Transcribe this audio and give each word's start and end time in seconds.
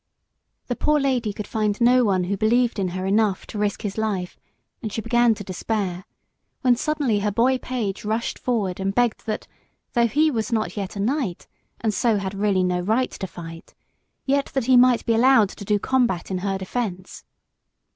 The 0.65 0.75
poor 0.75 0.99
lady 0.99 1.31
could 1.31 1.45
find 1.45 1.79
no 1.79 2.03
one 2.03 2.23
who 2.23 2.35
believed 2.35 2.79
in 2.79 2.87
her 2.87 3.05
enough 3.05 3.45
to 3.45 3.59
risk 3.59 3.83
his 3.83 3.99
life, 3.99 4.39
and 4.81 4.91
she 4.91 4.99
began 4.99 5.35
to 5.35 5.43
despair, 5.43 6.05
when 6.61 6.75
suddenly 6.75 7.19
her 7.19 7.29
boy 7.31 7.59
page 7.59 8.03
rushed 8.03 8.39
forward 8.39 8.79
and 8.79 8.95
begged 8.95 9.27
that, 9.27 9.47
though 9.93 10.07
he 10.07 10.31
was 10.31 10.51
not 10.51 10.75
yet 10.75 10.95
a 10.95 10.99
knight, 10.99 11.45
and 11.81 11.93
so 11.93 12.17
had 12.17 12.33
really 12.33 12.63
no 12.63 12.79
right 12.79 13.11
to 13.11 13.27
fight, 13.27 13.75
yet 14.25 14.47
that 14.55 14.65
he 14.65 14.75
might 14.75 15.05
be 15.05 15.13
allowed 15.13 15.49
to 15.49 15.63
do 15.65 15.77
combat 15.77 16.31
in 16.31 16.39
her 16.39 16.57
defence. 16.57 17.23